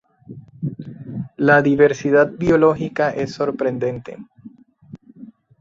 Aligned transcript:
La 1.37 1.61
diversidad 1.61 2.31
biológica 2.31 3.11
es 3.11 3.33
sorprendente. 3.35 4.17